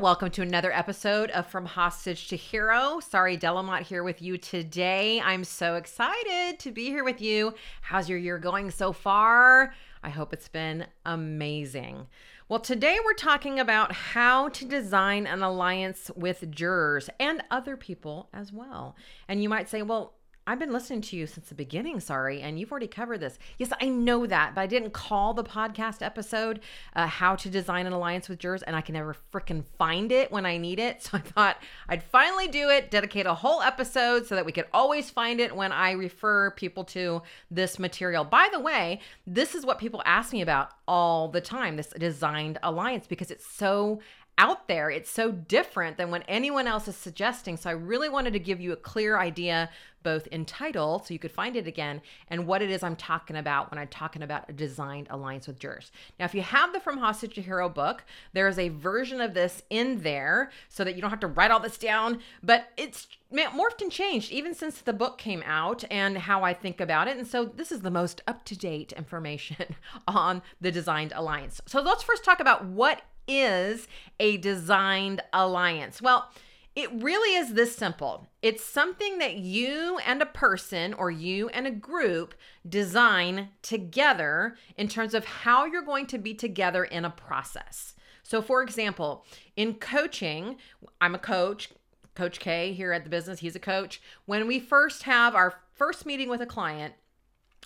[0.00, 3.00] Welcome to another episode of From Hostage to Hero.
[3.00, 5.20] Sari de la Motte here with you today.
[5.20, 7.52] I'm so excited to be here with you.
[7.80, 9.74] How's your year going so far?
[10.04, 12.06] I hope it's been amazing.
[12.48, 18.28] Well, today we're talking about how to design an alliance with jurors and other people
[18.32, 18.94] as well.
[19.26, 20.14] And you might say, well,
[20.48, 23.38] I've been listening to you since the beginning, Sari, and you've already covered this.
[23.58, 26.60] Yes, I know that, but I didn't call the podcast episode
[26.96, 30.32] uh, How to Design an Alliance with Jurors, and I can never freaking find it
[30.32, 31.02] when I need it.
[31.08, 34.66] So I thought I'd finally do it, dedicate a whole episode so that we could
[34.74, 38.24] always find it when I refer people to this material.
[38.24, 42.58] By the way, this is what people ask me about all the time this designed
[42.62, 44.00] alliance because it's so
[44.38, 44.88] out there.
[44.88, 47.56] It's so different than what anyone else is suggesting.
[47.56, 49.68] So I really wanted to give you a clear idea,
[50.04, 53.36] both in title, so you could find it again, and what it is I'm talking
[53.36, 55.90] about when I'm talking about a designed alliance with jurors.
[56.18, 59.34] Now, if you have the From Hostage to Hero book, there is a version of
[59.34, 63.08] this in there so that you don't have to write all this down, but it's
[63.32, 67.18] morphed and changed even since the book came out and how I think about it.
[67.18, 69.74] And so this is the most up to date information
[70.08, 71.60] on the designed alliance.
[71.66, 73.86] So let's first talk about what is
[74.18, 76.02] a designed alliance?
[76.02, 76.30] Well,
[76.74, 78.28] it really is this simple.
[78.40, 82.34] It's something that you and a person or you and a group
[82.68, 87.94] design together in terms of how you're going to be together in a process.
[88.22, 89.24] So, for example,
[89.56, 90.56] in coaching,
[91.00, 91.70] I'm a coach,
[92.14, 94.00] Coach K here at the business, he's a coach.
[94.26, 96.94] When we first have our first meeting with a client,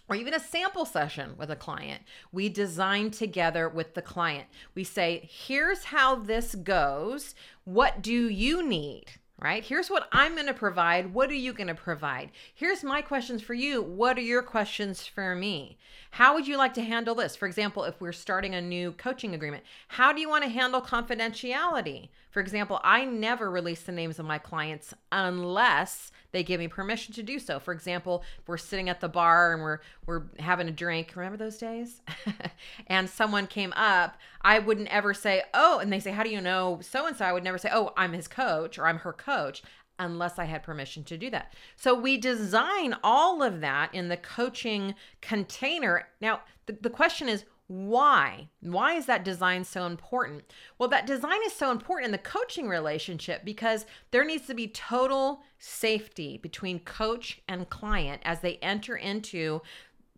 [0.08, 2.02] or even a sample session with a client,
[2.32, 4.46] we design together with the client.
[4.74, 7.34] We say, here's how this goes.
[7.64, 9.04] What do you need?
[9.40, 9.64] Right?
[9.64, 11.14] Here's what I'm going to provide.
[11.14, 12.30] What are you going to provide?
[12.54, 13.82] Here's my questions for you.
[13.82, 15.78] What are your questions for me?
[16.12, 17.34] How would you like to handle this?
[17.34, 20.80] For example, if we're starting a new coaching agreement, how do you want to handle
[20.80, 22.10] confidentiality?
[22.32, 27.12] For example, I never release the names of my clients unless they give me permission
[27.14, 27.60] to do so.
[27.60, 31.58] For example, we're sitting at the bar and we're we're having a drink, remember those
[31.58, 32.00] days?
[32.86, 36.40] and someone came up, I wouldn't ever say, "Oh," and they say, "How do you
[36.40, 39.12] know so and so?" I would never say, "Oh, I'm his coach" or "I'm her
[39.12, 39.62] coach."
[39.98, 41.52] unless I had permission to do that.
[41.76, 46.08] So we design all of that in the coaching container.
[46.20, 48.48] Now, the, the question is, why?
[48.60, 50.44] Why is that design so important?
[50.78, 54.68] Well, that design is so important in the coaching relationship because there needs to be
[54.68, 59.62] total safety between coach and client as they enter into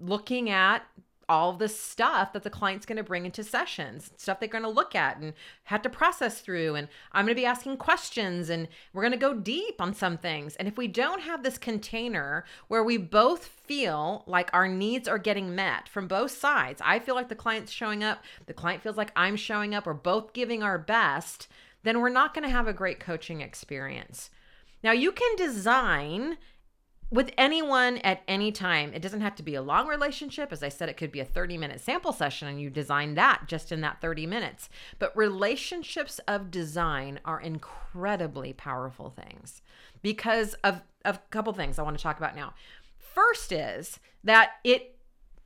[0.00, 0.84] looking at
[1.28, 4.68] all the stuff that the client's going to bring into sessions, stuff they're going to
[4.68, 6.74] look at and have to process through.
[6.74, 10.16] And I'm going to be asking questions and we're going to go deep on some
[10.18, 10.56] things.
[10.56, 15.18] And if we don't have this container where we both feel like our needs are
[15.18, 18.96] getting met from both sides, I feel like the client's showing up, the client feels
[18.96, 21.48] like I'm showing up, we're both giving our best,
[21.82, 24.30] then we're not going to have a great coaching experience.
[24.82, 26.36] Now, you can design
[27.10, 28.92] with anyone at any time.
[28.92, 30.52] It doesn't have to be a long relationship.
[30.52, 33.42] As I said, it could be a 30 minute sample session and you design that
[33.46, 34.68] just in that 30 minutes.
[34.98, 39.62] But relationships of design are incredibly powerful things
[40.02, 42.54] because of, of a couple things I want to talk about now.
[42.98, 44.98] First is that it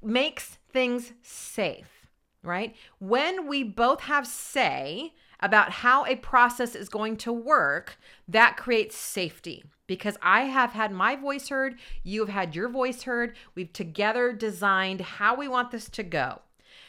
[0.02, 2.06] makes things safe,
[2.42, 2.74] right?
[2.98, 8.96] When we both have say about how a process is going to work, that creates
[8.96, 13.34] safety because I have had my voice heard, you have had your voice heard.
[13.56, 16.42] We've together designed how we want this to go,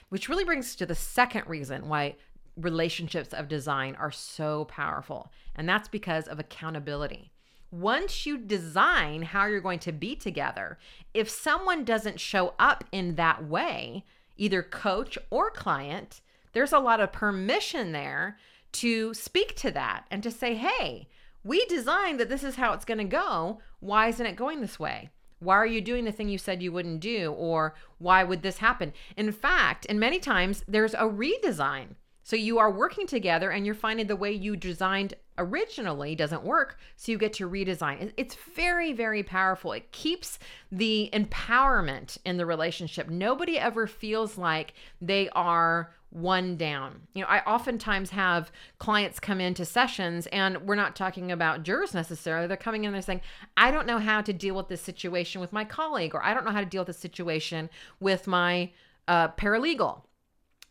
[0.10, 2.18] which really brings to the second reason why
[2.56, 7.32] relationships of design are so powerful, and that's because of accountability.
[7.72, 10.78] Once you design how you're going to be together,
[11.14, 14.04] if someone doesn't show up in that way,
[14.38, 16.22] either coach or client,
[16.54, 18.38] there's a lot of permission there
[18.72, 21.08] to speak to that and to say, hey,
[21.44, 23.60] we designed that this is how it's going to go.
[23.80, 25.10] Why isn't it going this way?
[25.40, 27.32] Why are you doing the thing you said you wouldn't do?
[27.32, 28.94] Or why would this happen?
[29.16, 31.96] In fact, and many times there's a redesign.
[32.24, 36.78] So you are working together and you're finding the way you designed originally doesn't work.
[36.96, 38.12] So you get to redesign.
[38.18, 39.72] It's very, very powerful.
[39.72, 40.38] It keeps
[40.72, 43.10] the empowerment in the relationship.
[43.10, 47.02] Nobody ever feels like they are one down.
[47.14, 51.94] You know, I oftentimes have clients come into sessions and we're not talking about jurors
[51.94, 52.48] necessarily.
[52.48, 53.22] They're coming in, and they're saying,
[53.56, 56.46] I don't know how to deal with this situation with my colleague, or I don't
[56.46, 57.70] know how to deal with this situation
[58.00, 58.72] with my
[59.08, 60.02] uh, paralegal.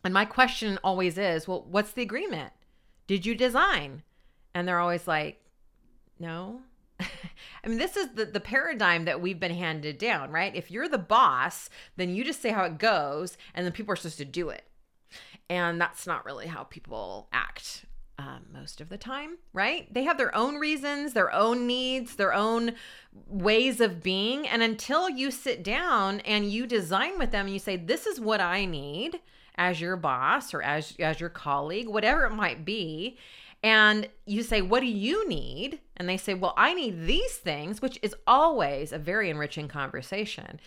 [0.05, 2.52] And my question always is, well, what's the agreement?
[3.06, 4.02] Did you design?
[4.55, 5.40] And they're always like,
[6.19, 6.61] no.
[7.00, 10.55] I mean, this is the, the paradigm that we've been handed down, right?
[10.55, 13.96] If you're the boss, then you just say how it goes, and then people are
[13.96, 14.64] supposed to do it.
[15.50, 17.84] And that's not really how people act
[18.19, 19.93] um, most of the time, right?
[19.93, 22.72] They have their own reasons, their own needs, their own
[23.28, 24.46] ways of being.
[24.46, 28.20] And until you sit down and you design with them and you say, This is
[28.20, 29.20] what I need
[29.56, 33.19] as your boss or as, as your colleague, whatever it might be.
[33.62, 35.78] And you say, What do you need?
[35.96, 40.58] And they say, Well, I need these things, which is always a very enriching conversation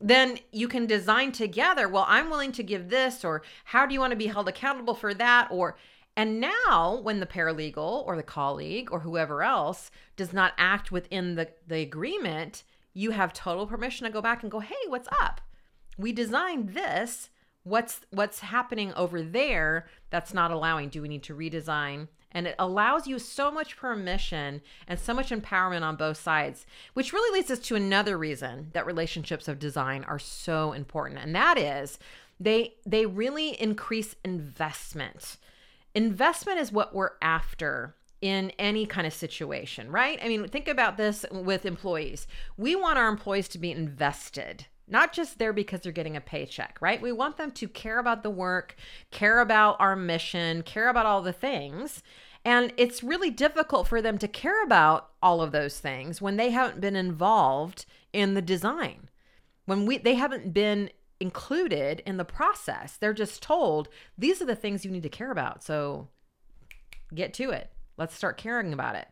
[0.00, 4.00] then you can design together well i'm willing to give this or how do you
[4.00, 5.76] want to be held accountable for that or
[6.16, 11.34] and now when the paralegal or the colleague or whoever else does not act within
[11.34, 15.40] the, the agreement you have total permission to go back and go hey what's up?
[15.96, 17.30] We designed this.
[17.62, 20.88] What's what's happening over there that's not allowing?
[20.88, 25.30] Do we need to redesign and it allows you so much permission and so much
[25.30, 30.04] empowerment on both sides, which really leads us to another reason that relationships of design
[30.04, 31.20] are so important.
[31.20, 31.98] And that is
[32.38, 35.36] they they really increase investment.
[35.94, 40.18] Investment is what we're after in any kind of situation, right?
[40.22, 42.26] I mean, think about this with employees.
[42.56, 46.78] We want our employees to be invested not just there because they're getting a paycheck,
[46.80, 47.00] right?
[47.00, 48.76] We want them to care about the work,
[49.10, 52.02] care about our mission, care about all the things.
[52.44, 56.50] And it's really difficult for them to care about all of those things when they
[56.50, 59.08] haven't been involved in the design.
[59.66, 60.90] When we they haven't been
[61.20, 62.96] included in the process.
[62.96, 65.62] They're just told these are the things you need to care about.
[65.62, 66.08] So
[67.14, 67.70] get to it.
[67.96, 69.08] Let's start caring about it.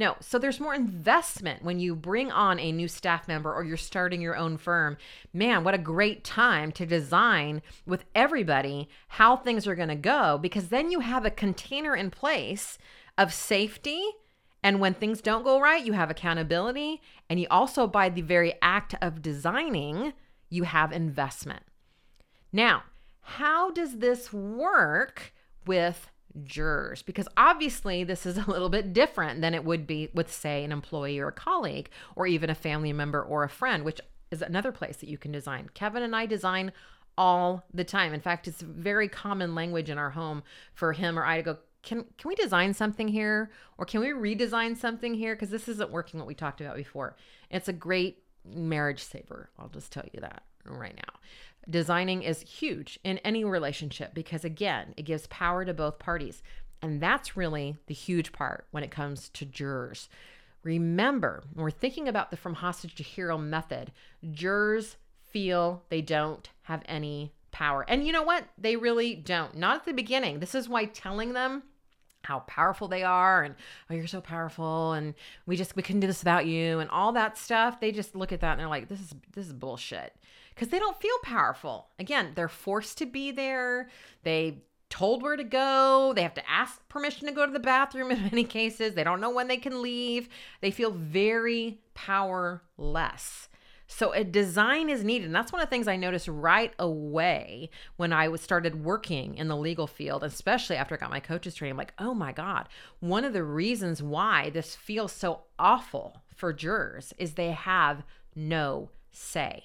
[0.00, 3.76] No, so there's more investment when you bring on a new staff member or you're
[3.76, 4.96] starting your own firm.
[5.34, 10.38] Man, what a great time to design with everybody how things are going to go
[10.38, 12.78] because then you have a container in place
[13.18, 14.02] of safety.
[14.62, 17.02] And when things don't go right, you have accountability.
[17.28, 20.14] And you also, by the very act of designing,
[20.48, 21.64] you have investment.
[22.54, 22.84] Now,
[23.20, 25.34] how does this work
[25.66, 26.08] with
[26.44, 30.64] jurors because obviously this is a little bit different than it would be with say
[30.64, 34.00] an employee or a colleague or even a family member or a friend which
[34.30, 35.68] is another place that you can design.
[35.74, 36.72] Kevin and i design
[37.18, 38.14] all the time.
[38.14, 40.42] In fact it's very common language in our home
[40.72, 43.50] for him or i to go can can we design something here?
[43.78, 45.34] Or can we redesign something here?
[45.34, 47.16] Because this isn't working what we talked about before.
[47.50, 51.14] It's a great marriage saver i'll just tell you that right now
[51.68, 56.42] Designing is huge in any relationship because, again, it gives power to both parties.
[56.82, 60.08] And that's really the huge part when it comes to jurors.
[60.62, 63.92] Remember, when we're thinking about the from hostage to hero method,
[64.30, 64.96] jurors
[65.30, 67.84] feel they don't have any power.
[67.88, 68.44] And you know what?
[68.58, 69.56] They really don't.
[69.56, 70.40] Not at the beginning.
[70.40, 71.62] This is why telling them
[72.22, 73.54] how powerful they are and
[73.88, 75.14] oh you're so powerful and
[75.46, 78.30] we just we couldn't do this without you and all that stuff they just look
[78.30, 80.14] at that and they're like this is this is bullshit
[80.60, 81.88] because they don't feel powerful.
[81.98, 83.88] Again, they're forced to be there.
[84.24, 84.58] They
[84.90, 86.12] told where to go.
[86.14, 88.92] They have to ask permission to go to the bathroom in many cases.
[88.92, 90.28] They don't know when they can leave.
[90.60, 93.48] They feel very powerless.
[93.86, 95.24] So a design is needed.
[95.24, 99.36] And that's one of the things I noticed right away when I was started working
[99.36, 101.72] in the legal field, especially after I got my coaches training.
[101.72, 102.68] I'm like, oh my God,
[102.98, 108.04] one of the reasons why this feels so awful for jurors is they have
[108.36, 109.64] no say.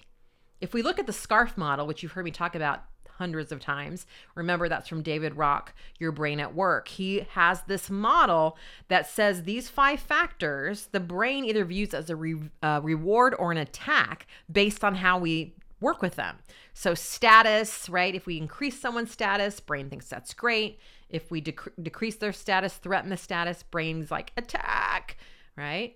[0.62, 2.84] If we look at the SCARF model, which you've heard me talk about
[3.18, 6.88] hundreds of times, remember that's from David Rock, Your Brain at Work.
[6.88, 8.58] He has this model
[8.88, 13.52] that says these five factors the brain either views as a re- uh, reward or
[13.52, 16.38] an attack based on how we work with them.
[16.74, 18.14] So, status, right?
[18.14, 20.80] If we increase someone's status, brain thinks that's great.
[21.10, 25.18] If we dec- decrease their status, threaten the status, brain's like attack,
[25.56, 25.96] right?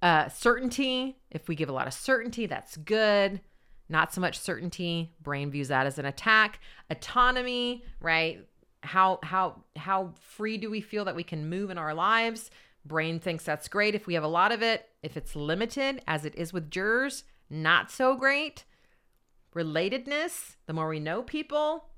[0.00, 3.40] Uh, certainty, if we give a lot of certainty, that's good
[3.88, 5.12] not so much certainty.
[5.22, 6.60] Brain views that as an attack.
[6.90, 8.46] Autonomy right?
[8.82, 12.50] How how how free do we feel that we can move in our lives?
[12.84, 14.88] Brain thinks that's great if we have a lot of it.
[15.02, 18.64] If it's limited as it is with jurors not so great.
[19.54, 21.88] Relatedness the more we know people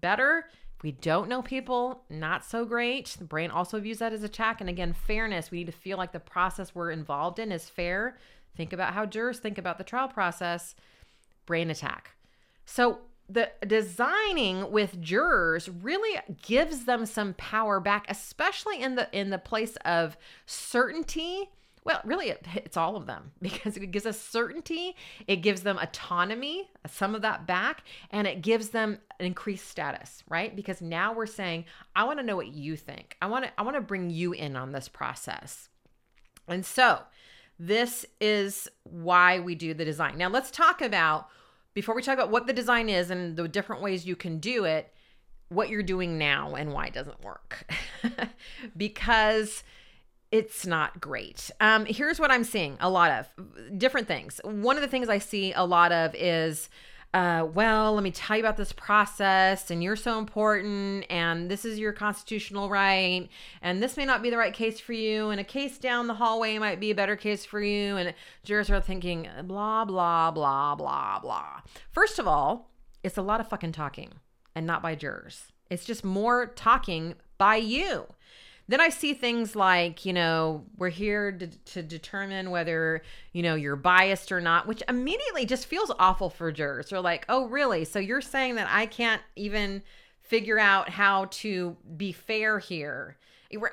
[0.00, 0.48] better.
[0.76, 3.16] If we don't know people not so great.
[3.18, 4.60] The brain also views that as attack.
[4.60, 5.50] And again fairness.
[5.50, 8.18] We need to feel like the process we're involved in is fair.
[8.56, 10.74] Think about how jurors think about the trial process
[11.46, 12.16] brain attack.
[12.64, 12.98] So,
[13.28, 19.38] the designing with jurors really gives them some power back especially in the in the
[19.38, 21.50] place of certainty.
[21.84, 24.94] Well really it, it's all of them because it gives us certainty
[25.26, 30.22] it gives them autonomy some of that back and it gives them an increased status
[30.28, 30.54] right?
[30.54, 31.64] Because now we're saying
[31.96, 33.16] i want to know what you think.
[33.20, 35.68] I want to i want to bring you in on this process.
[36.46, 37.00] And so
[37.58, 41.28] this is why we do the design now let's talk about
[41.76, 44.64] before we talk about what the design is and the different ways you can do
[44.64, 44.94] it,
[45.50, 47.70] what you're doing now and why it doesn't work.
[48.78, 49.62] because
[50.32, 51.50] it's not great.
[51.60, 54.40] Um, here's what I'm seeing a lot of different things.
[54.42, 56.70] One of the things I see a lot of is
[57.16, 61.64] uh, well, let me tell you about this process, and you're so important, and this
[61.64, 63.26] is your constitutional right,
[63.62, 66.14] and this may not be the right case for you, and a case down the
[66.14, 67.96] hallway might be a better case for you.
[67.96, 68.12] And
[68.44, 71.60] jurors are thinking, blah, blah, blah, blah, blah.
[71.90, 72.68] First of all,
[73.02, 74.10] it's a lot of fucking talking,
[74.54, 75.52] and not by jurors.
[75.70, 78.08] It's just more talking by you.
[78.68, 83.54] Then I see things like, you know, we're here to, to determine whether, you know,
[83.54, 86.90] you're biased or not, which immediately just feels awful for jurors.
[86.90, 87.84] They're like, oh, really?
[87.84, 89.82] So you're saying that I can't even
[90.20, 93.16] figure out how to be fair here?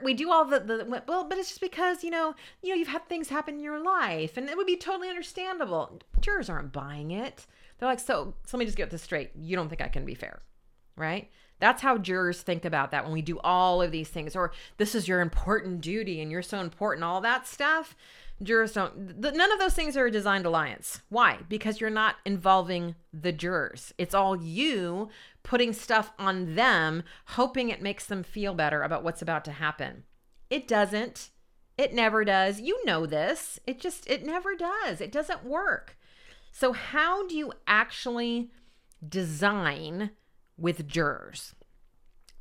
[0.04, 2.88] we do all the, the well but it's just because you know you know you've
[2.88, 7.12] had things happen in your life and it would be totally understandable jurors aren't buying
[7.12, 7.48] it
[7.78, 10.06] they're like so, so let me just get this straight you don't think i can
[10.06, 10.42] be fair
[10.96, 11.30] right
[11.64, 14.94] that's how jurors think about that when we do all of these things, or this
[14.94, 17.96] is your important duty and you're so important, all that stuff.
[18.42, 21.02] Jurors don't, the, none of those things are a designed alliance.
[21.08, 21.40] Why?
[21.48, 23.94] Because you're not involving the jurors.
[23.98, 25.08] It's all you
[25.42, 30.04] putting stuff on them, hoping it makes them feel better about what's about to happen.
[30.50, 31.30] It doesn't.
[31.78, 32.60] It never does.
[32.60, 33.58] You know this.
[33.66, 35.00] It just, it never does.
[35.00, 35.98] It doesn't work.
[36.52, 38.52] So, how do you actually
[39.08, 40.12] design
[40.58, 41.56] with jurors?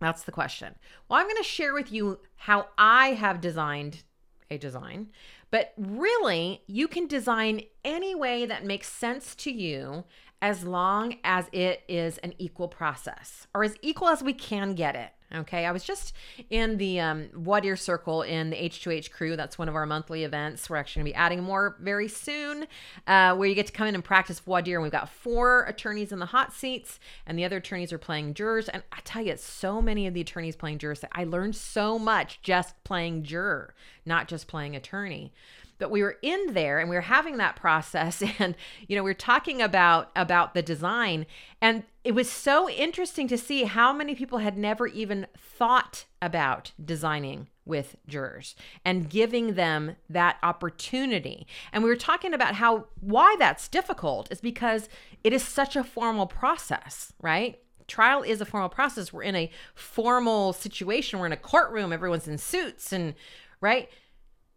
[0.01, 0.75] That's the question.
[1.09, 4.03] Well, I'm going to share with you how I have designed
[4.51, 5.09] a design,
[5.51, 10.05] but really, you can design any way that makes sense to you
[10.41, 14.97] as long as it is an equal process or as equal as we can get
[14.97, 15.13] it.
[15.35, 16.15] Okay, I was just
[16.51, 19.35] in the um, Voir dire Circle in the H2H crew.
[19.35, 20.69] That's one of our monthly events.
[20.69, 22.67] We're actually going to be adding more very soon,
[23.07, 24.77] uh, where you get to come in and practice voir dire.
[24.77, 28.35] And we've got four attorneys in the hot seats, and the other attorneys are playing
[28.35, 28.69] jurors.
[28.69, 32.43] And I tell you, so many of the attorneys playing jurors, I learned so much
[32.43, 33.75] just playing juror,
[34.05, 35.33] not just playing attorney
[35.79, 38.55] but we were in there and we were having that process and
[38.87, 41.27] you know we are talking about about the design
[41.61, 46.73] and it was so interesting to see how many people had never even thought about
[46.83, 51.47] designing with jurors and giving them that opportunity.
[51.73, 54.89] And we were talking about how why that's difficult is because
[55.23, 57.61] it is such a formal process, right?
[57.87, 59.13] Trial is a formal process.
[59.13, 61.21] We're in a formal situation.
[61.21, 61.93] We're in a courtroom.
[61.93, 63.15] Everyone's in suits and
[63.61, 63.89] right?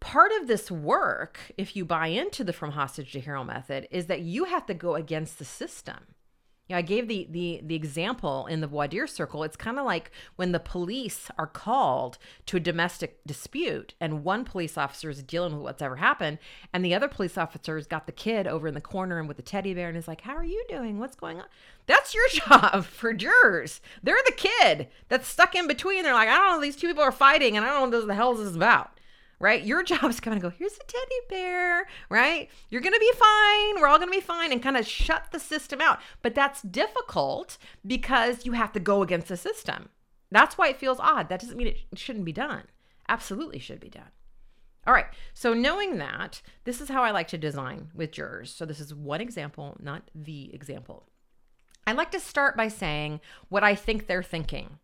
[0.00, 4.06] part of this work, if you buy into the from hostage to hero method, is
[4.06, 5.96] that you have to go against the system.
[6.68, 9.44] You know, I gave the the the example in the dire circle.
[9.44, 14.44] It's kind of like when the police are called to a domestic dispute, and one
[14.44, 16.38] police officer is dealing with what's ever happened,
[16.72, 19.42] and the other police officer's got the kid over in the corner and with the
[19.44, 20.98] teddy bear, and is like, "How are you doing?
[20.98, 21.46] What's going on?"
[21.86, 23.80] That's your job for jurors.
[24.02, 26.02] They're the kid that's stuck in between.
[26.02, 26.60] They're like, "I don't know.
[26.62, 28.56] These two people are fighting, and I don't know what the hell is this is
[28.56, 28.95] about."
[29.38, 29.64] Right?
[29.64, 32.50] Your job is kind of go, here's a teddy bear, right?
[32.70, 33.80] You're going to be fine.
[33.80, 36.00] We're all going to be fine and kind of shut the system out.
[36.22, 39.88] But that's difficult because you have to go against the system.
[40.30, 41.28] That's why it feels odd.
[41.28, 42.64] That doesn't mean it shouldn't be done.
[43.08, 44.10] Absolutely should be done.
[44.86, 45.06] All right.
[45.34, 48.54] So, knowing that, this is how I like to design with jurors.
[48.54, 51.08] So, this is one example, not the example.
[51.86, 54.78] I like to start by saying what I think they're thinking.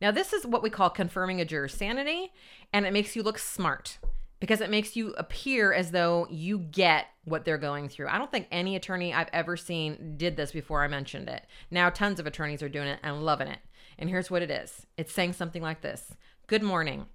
[0.00, 2.32] Now, this is what we call confirming a juror's sanity,
[2.72, 3.98] and it makes you look smart
[4.40, 8.08] because it makes you appear as though you get what they're going through.
[8.08, 11.46] I don't think any attorney I've ever seen did this before I mentioned it.
[11.70, 13.60] Now, tons of attorneys are doing it and loving it.
[13.98, 16.14] And here's what it is it's saying something like this
[16.46, 17.06] Good morning.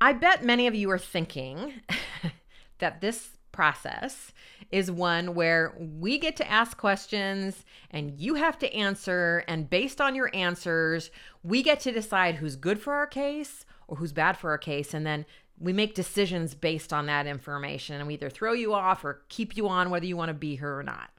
[0.00, 1.80] I bet many of you are thinking
[2.78, 4.32] that this process
[4.70, 9.44] is one where we get to ask questions and you have to answer.
[9.48, 11.10] And based on your answers,
[11.42, 14.92] we get to decide who's good for our case or who's bad for our case.
[14.92, 15.24] And then
[15.58, 19.56] we make decisions based on that information and we either throw you off or keep
[19.56, 21.10] you on whether you want to be here or not.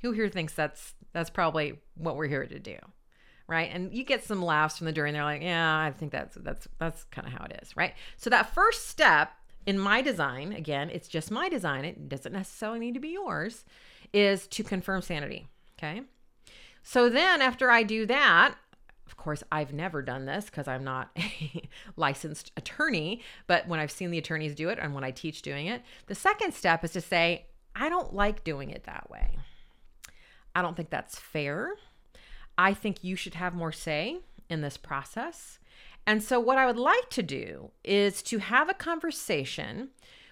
[0.00, 2.76] Who here thinks that's that's probably what we're here to do?
[3.46, 3.70] Right?
[3.70, 6.36] And you get some laughs from the jury and they're like, "Yeah, I think that's
[6.36, 7.92] that's that's kind of how it is." Right?
[8.16, 9.32] So that first step
[9.66, 13.64] in my design, again, it's just my design, it doesn't necessarily need to be yours,
[14.12, 15.46] is to confirm sanity.
[15.78, 16.02] Okay.
[16.82, 18.56] So then after I do that,
[19.06, 21.62] of course, I've never done this because I'm not a
[21.96, 25.66] licensed attorney, but when I've seen the attorneys do it and when I teach doing
[25.66, 29.38] it, the second step is to say, I don't like doing it that way.
[30.54, 31.74] I don't think that's fair.
[32.58, 34.18] I think you should have more say
[34.50, 35.58] in this process.
[36.06, 39.90] And so, what I would like to do is to have a conversation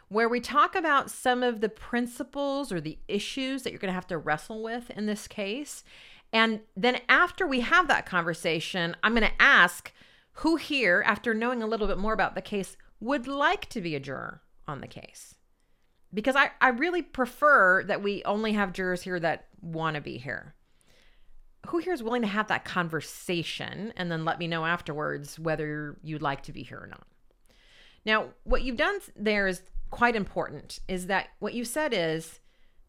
[0.08, 3.94] where we talk about some of the principles or the issues that you're going to
[3.94, 5.84] have to wrestle with in this case.
[6.32, 9.92] And then, after we have that conversation, I'm going to ask
[10.34, 13.94] who here, after knowing a little bit more about the case, would like to be
[13.94, 15.34] a juror on the case.
[16.12, 20.18] Because I, I really prefer that we only have jurors here that want to be
[20.18, 20.54] here
[21.66, 25.98] who here is willing to have that conversation and then let me know afterwards whether
[26.02, 27.06] you'd like to be here or not?
[28.04, 32.40] Now, what you've done there is quite important is that what you said is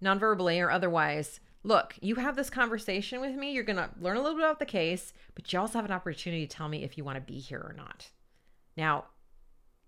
[0.04, 4.22] nonverbally or otherwise, look, you have this conversation with me, you're going to learn a
[4.22, 6.98] little bit about the case, but you also have an opportunity to tell me if
[6.98, 8.10] you want to be here or not.
[8.78, 9.06] Now,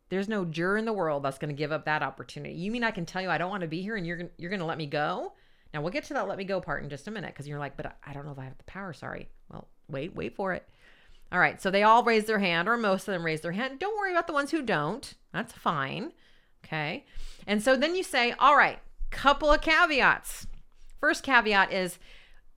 [0.09, 2.53] there's no juror in the world that's going to give up that opportunity.
[2.53, 4.49] You mean I can tell you I don't want to be here and you're you're
[4.49, 5.33] going to let me go?
[5.73, 7.59] Now we'll get to that let me go part in just a minute because you're
[7.59, 8.93] like, but I don't know if I have the power.
[8.93, 9.29] Sari.
[9.51, 10.67] Well, wait, wait for it.
[11.31, 11.61] All right.
[11.61, 13.79] So they all raise their hand, or most of them raise their hand.
[13.79, 15.13] Don't worry about the ones who don't.
[15.31, 16.11] That's fine.
[16.63, 17.05] Okay.
[17.47, 20.47] And so then you say, all right, couple of caveats.
[20.99, 21.99] First caveat is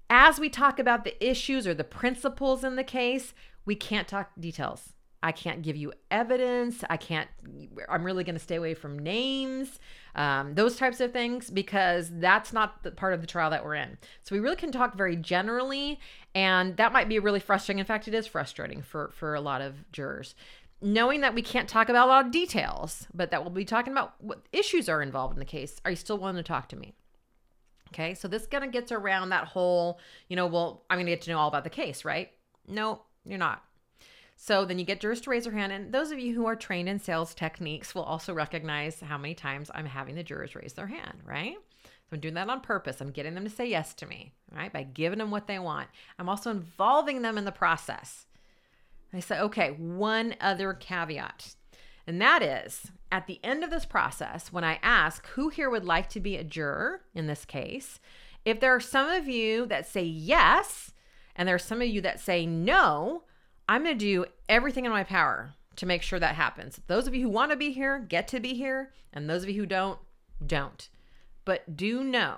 [0.09, 4.31] as we talk about the issues or the principles in the case, we can't talk
[4.39, 4.93] details.
[5.27, 6.85] I can't give you evidence.
[6.89, 7.29] I can't,
[7.89, 9.81] I'm really going to stay away from names,
[10.15, 13.75] um, those types of things, because that's not the part of the trial that we're
[13.75, 13.99] in.
[14.23, 15.99] So we really can talk very generally,
[16.33, 17.81] and that might be really frustrating.
[17.81, 20.37] In fact, it is frustrating for, for a lot of jurors.
[20.81, 23.93] Knowing that we can't talk about a lot of details, but that we'll be talking
[23.93, 25.81] about what issues are involved in the case.
[25.85, 26.95] Are you still willing to talk to me?
[27.89, 31.13] Okay, so this kind of gets around that whole, you know, well, I'm going to
[31.13, 32.31] get to know all about the case, right?
[32.69, 33.65] No, you're not.
[34.37, 35.73] So then you get jurors to raise their hand.
[35.73, 39.35] And those of you who are trained in sales techniques will also recognize how many
[39.35, 41.57] times I'm having the jurors raise their hand, right?
[41.85, 43.01] So I'm doing that on purpose.
[43.01, 44.73] I'm getting them to say yes to me, right?
[44.73, 45.89] By giving them what they want.
[46.19, 48.27] I'm also involving them in the process.
[49.13, 51.55] I say, okay, one other caveat.
[52.07, 55.85] And that is at the end of this process, when I ask who here would
[55.85, 57.99] like to be a juror in this case,
[58.45, 60.93] if there are some of you that say yes,
[61.35, 63.23] and there are some of you that say no,
[63.69, 66.81] I'm going to do everything in my power to make sure that happens.
[66.87, 68.93] Those of you who want to be here, get to be here.
[69.13, 69.99] And those of you who don't,
[70.45, 70.89] don't.
[71.45, 72.37] But do know,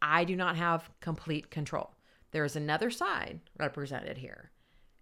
[0.00, 1.90] I do not have complete control.
[2.32, 4.50] There is another side represented here.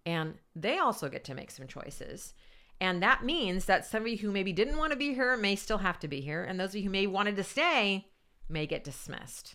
[0.05, 2.35] And they also get to make some choices.
[2.81, 5.55] And that means that some of you who maybe didn't want to be here may
[5.55, 6.45] still have to be here.
[6.45, 8.09] And those of you who may wanted to stay
[8.49, 9.55] may get dismissed.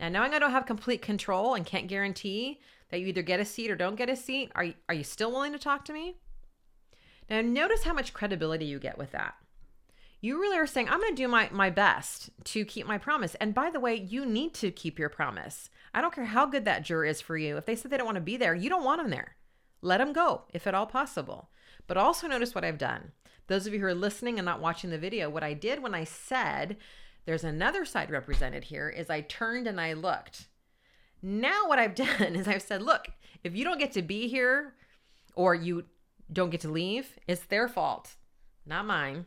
[0.00, 2.60] Now, knowing I don't have complete control and can't guarantee
[2.90, 5.04] that you either get a seat or don't get a seat, are you, are you
[5.04, 6.16] still willing to talk to me?
[7.28, 9.34] Now, notice how much credibility you get with that.
[10.20, 13.36] You really are saying, I'm going to do my, my best to keep my promise.
[13.36, 15.70] And by the way, you need to keep your promise.
[15.94, 17.56] I don't care how good that juror is for you.
[17.56, 19.36] If they said they don't want to be there, you don't want them there.
[19.80, 21.50] Let them go, if at all possible.
[21.86, 23.12] But also notice what I've done.
[23.46, 25.94] Those of you who are listening and not watching the video, what I did when
[25.94, 26.76] I said
[27.24, 30.48] there's another side represented here is I turned and I looked.
[31.22, 33.08] Now, what I've done is I've said, look,
[33.44, 34.74] if you don't get to be here
[35.34, 35.84] or you
[36.32, 38.16] don't get to leave, it's their fault,
[38.66, 39.26] not mine.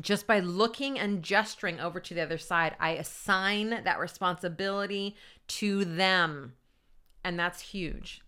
[0.00, 5.16] Just by looking and gesturing over to the other side, I assign that responsibility
[5.48, 6.52] to them.
[7.24, 8.20] And that's huge.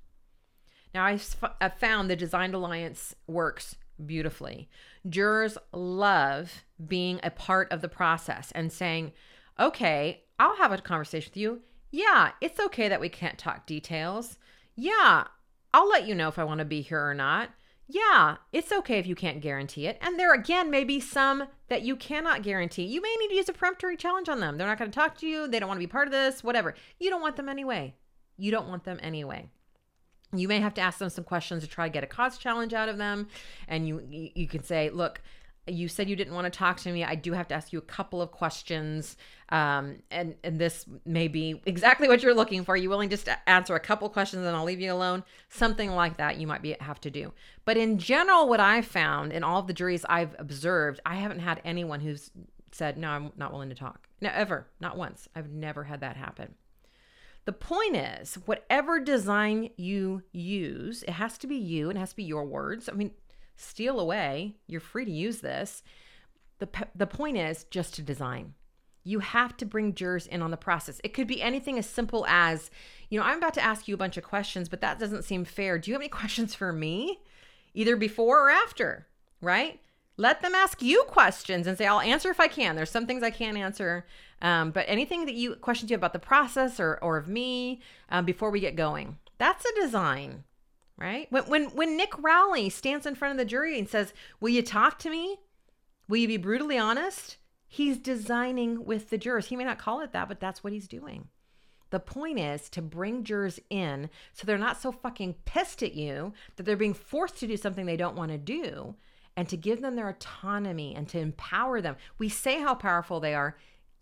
[0.95, 4.69] Now, I've found the Designed Alliance works beautifully.
[5.09, 9.13] Jurors love being a part of the process and saying,
[9.61, 11.61] okay, I'll have a conversation with you.
[11.91, 14.39] Yeah, it's okay that we can't talk details.
[14.77, 15.25] Yeah,
[15.73, 17.51] I'll let you know if I want to be here or not.
[17.91, 19.99] Yeah, it's okay if you can't guarantee it.
[20.03, 22.85] And there again may be some that you cannot guarantee.
[22.85, 24.59] You may need to use a peremptory challenge on them.
[24.59, 25.49] They're not going to talk to you.
[25.49, 26.75] They don't want to be part of this, whatever.
[26.99, 27.95] You don't want them anyway.
[28.37, 29.49] You don't want them anyway.
[30.35, 32.75] You may have to ask them some questions to try to get a cause challenge
[32.75, 33.29] out of them.
[33.67, 35.23] And you you can say, look,
[35.73, 37.05] you said you didn't want to talk to me.
[37.05, 39.17] I do have to ask you a couple of questions.
[39.51, 42.73] Um, and, and this may be exactly what you're looking for.
[42.73, 45.25] Are you willing just to answer a couple questions and I'll leave you alone?
[45.49, 47.33] Something like that you might be have to do.
[47.65, 51.41] But in general, what I've found in all of the juries I've observed, I haven't
[51.41, 52.31] had anyone who's
[52.73, 54.09] said, no, I'm not willing to talk.
[54.21, 54.67] No, ever.
[54.81, 55.29] Not once.
[55.35, 56.55] I've never had that happen.
[57.47, 62.11] The point is, whatever design you use, it has to be you, and it has
[62.11, 62.91] to be your words.
[62.91, 63.13] I mean,
[63.59, 64.55] steal away.
[64.67, 65.83] You're free to use this.
[66.59, 68.55] The, the point is just to design.
[69.05, 71.01] You have to bring jurors in on the process.
[71.05, 72.71] It could be anything as simple as,
[73.11, 75.45] you know, I'm about to ask you a bunch of questions, but that doesn't seem
[75.45, 75.79] fair.
[75.79, 77.21] Do you have any questions for me?
[77.75, 79.07] Either before or after,
[79.41, 79.81] right?
[80.17, 82.75] Let them ask you questions and say, I'll answer if I can.
[82.75, 84.05] There's some things I can't answer.
[84.43, 88.25] Um, but anything that you questions you about the process or, or of me um,
[88.25, 90.45] before we get going, that's a design,
[90.99, 91.31] right?
[91.31, 94.63] When, when, when Nick Rowley stands in front of the jury and says, Will you
[94.63, 95.39] talk to me?
[96.09, 97.37] Will you be brutally honest?
[97.67, 99.47] He's designing with the jurors.
[99.47, 101.29] He may not call it that, but that's what he's doing.
[101.91, 106.33] The point is to bring jurors in so they're not so fucking pissed at you
[106.57, 108.95] that they're being forced to do something they don't want to do
[109.37, 111.97] and to give them their autonomy and to empower them.
[112.19, 113.57] We say how powerful they are,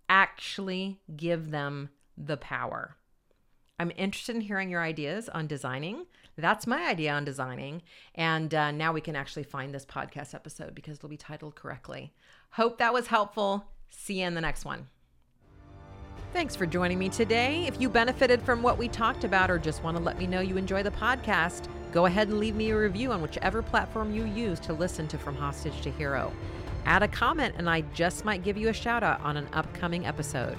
[0.09, 2.97] actually give them the power.
[3.79, 6.07] I'm interested in hearing your ideas on designing.
[6.39, 7.83] That's my idea on designing.
[8.15, 12.13] And uh, now we can actually find this podcast episode because it'll be titled correctly.
[12.51, 13.67] Hope that was helpful.
[13.91, 14.89] See you in the next one.
[16.33, 17.67] Thanks for joining me today.
[17.67, 20.41] If you benefited from what we talked about or just want to let me know
[20.41, 24.25] you enjoy the podcast, go ahead and leave me a review on whichever platform you
[24.25, 26.33] use to listen to From Hostage to Hero.
[26.87, 30.07] Add a comment, and I just might give you a shout out on an upcoming
[30.07, 30.59] episode.